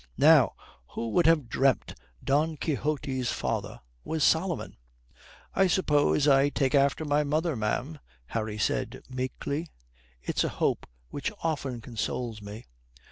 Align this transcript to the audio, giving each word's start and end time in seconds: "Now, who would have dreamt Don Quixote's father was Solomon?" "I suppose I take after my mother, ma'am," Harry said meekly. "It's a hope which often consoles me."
"Now, 0.17 0.55
who 0.95 1.09
would 1.11 1.27
have 1.27 1.47
dreamt 1.47 1.93
Don 2.23 2.57
Quixote's 2.57 3.31
father 3.31 3.81
was 4.03 4.23
Solomon?" 4.23 4.77
"I 5.53 5.67
suppose 5.67 6.27
I 6.27 6.49
take 6.49 6.73
after 6.73 7.05
my 7.05 7.23
mother, 7.23 7.55
ma'am," 7.55 7.99
Harry 8.25 8.57
said 8.57 9.03
meekly. 9.11 9.67
"It's 10.23 10.43
a 10.43 10.49
hope 10.57 10.87
which 11.11 11.31
often 11.43 11.81
consoles 11.81 12.41
me." 12.41 12.65